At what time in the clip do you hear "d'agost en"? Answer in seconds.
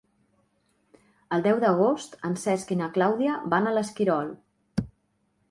1.63-2.39